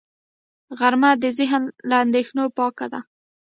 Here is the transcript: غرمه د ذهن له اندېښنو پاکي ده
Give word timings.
غرمه 0.77 1.11
د 1.23 1.25
ذهن 1.37 1.63
له 1.89 1.95
اندېښنو 2.03 2.43
پاکي 2.57 2.87
ده 2.91 2.99